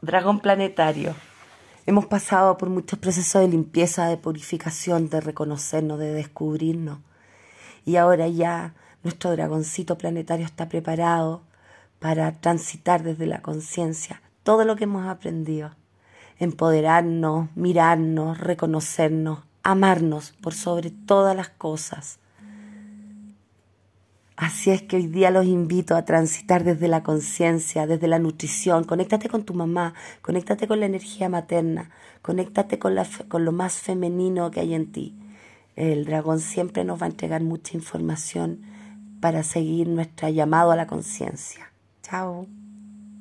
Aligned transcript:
dragón 0.00 0.38
planetario. 0.38 1.14
Hemos 1.84 2.06
pasado 2.06 2.56
por 2.56 2.70
muchos 2.70 2.98
procesos 3.00 3.42
de 3.42 3.48
limpieza, 3.48 4.06
de 4.06 4.16
purificación, 4.16 5.08
de 5.08 5.20
reconocernos, 5.20 5.98
de 5.98 6.12
descubrirnos. 6.12 6.98
Y 7.84 7.96
ahora 7.96 8.28
ya 8.28 8.74
nuestro 9.02 9.32
dragoncito 9.32 9.98
planetario 9.98 10.46
está 10.46 10.68
preparado 10.68 11.42
para 11.98 12.32
transitar 12.40 13.02
desde 13.02 13.26
la 13.26 13.42
conciencia 13.42 14.22
todo 14.44 14.64
lo 14.64 14.76
que 14.76 14.84
hemos 14.84 15.08
aprendido. 15.08 15.74
Empoderarnos, 16.38 17.48
mirarnos, 17.56 18.38
reconocernos, 18.38 19.40
amarnos 19.64 20.32
por 20.40 20.54
sobre 20.54 20.90
todas 20.90 21.34
las 21.34 21.48
cosas 21.48 22.20
Así 24.38 24.70
es 24.70 24.82
que 24.82 24.94
hoy 24.94 25.08
día 25.08 25.32
los 25.32 25.46
invito 25.46 25.96
a 25.96 26.04
transitar 26.04 26.62
desde 26.62 26.86
la 26.86 27.02
conciencia, 27.02 27.88
desde 27.88 28.06
la 28.06 28.20
nutrición. 28.20 28.84
Conéctate 28.84 29.28
con 29.28 29.42
tu 29.42 29.52
mamá, 29.52 29.94
conéctate 30.22 30.68
con 30.68 30.78
la 30.78 30.86
energía 30.86 31.28
materna, 31.28 31.90
conéctate 32.22 32.78
con, 32.78 32.94
con 33.26 33.44
lo 33.44 33.50
más 33.50 33.74
femenino 33.74 34.52
que 34.52 34.60
hay 34.60 34.74
en 34.74 34.92
ti. 34.92 35.16
El 35.74 36.04
dragón 36.04 36.38
siempre 36.38 36.84
nos 36.84 37.02
va 37.02 37.06
a 37.06 37.10
entregar 37.10 37.42
mucha 37.42 37.76
información 37.76 38.60
para 39.20 39.42
seguir 39.42 39.88
nuestro 39.88 40.28
llamado 40.28 40.70
a 40.70 40.76
la 40.76 40.86
conciencia. 40.86 41.72
Chao. 42.04 42.46